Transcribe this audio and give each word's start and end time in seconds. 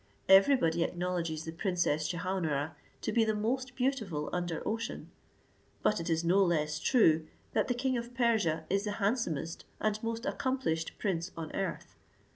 Everybody 0.29 0.81
acknowledges 0.83 1.43
the 1.43 1.51
Princess 1.51 2.09
Jehaun 2.11 2.47
ara 2.47 2.75
to 3.03 3.11
be 3.11 3.23
the 3.23 3.35
most 3.35 3.75
beautiful 3.75 4.31
under 4.33 4.67
ocean: 4.67 5.11
but 5.83 5.99
it 5.99 6.09
is 6.09 6.23
no 6.23 6.43
less 6.43 6.79
true, 6.79 7.27
that 7.53 7.67
the 7.67 7.75
king 7.75 7.97
of 7.99 8.15
Persia 8.15 8.65
is 8.67 8.85
the 8.85 8.93
handsomest 8.93 9.63
and 9.79 10.01
most 10.01 10.25
accomplished 10.25 10.93
prince 10.97 11.29
on 11.37 11.53
earth. 11.55 11.93